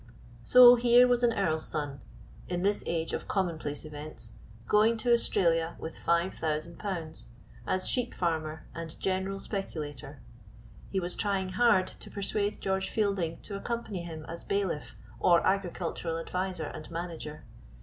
[0.41, 1.99] So here was an earl's son
[2.47, 4.33] (in this age of commonplace events)
[4.65, 7.27] going to Australia with five thousand pounds,
[7.67, 10.23] as sheep farmer and general speculator.
[10.89, 16.17] He was trying hard to persuade George Fielding to accompany him as bailiff or agricultural
[16.17, 17.45] adviser and manager.